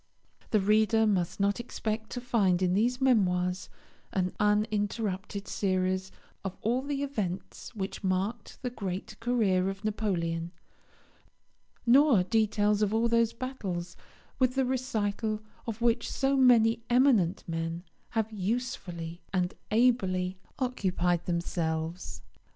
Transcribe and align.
The 0.49 0.59
reader 0.59 1.05
must 1.05 1.39
not 1.39 1.59
expect 1.59 2.09
to 2.09 2.21
find 2.21 2.63
in 2.63 2.73
these 2.73 2.99
Memoirs 2.99 3.69
an 4.11 4.33
uninterrupted 4.39 5.47
series 5.47 6.11
of 6.43 6.57
all 6.63 6.81
the 6.81 7.03
events 7.03 7.75
which 7.75 8.03
marked 8.03 8.59
the 8.63 8.71
great 8.71 9.15
career 9.19 9.69
of 9.69 9.85
Napoleon; 9.85 10.53
nor 11.85 12.23
details 12.23 12.81
of 12.81 12.95
all 12.95 13.07
those 13.07 13.31
battles, 13.33 13.95
with 14.39 14.55
the 14.55 14.65
recital 14.65 15.39
of 15.67 15.83
which 15.83 16.09
so 16.11 16.35
many 16.35 16.81
eminent 16.89 17.43
men 17.47 17.83
have 18.17 18.31
usefully 18.31 19.21
and 19.31 19.53
ably 19.69 20.35
occupied 20.57 21.27
themselves. 21.27 22.23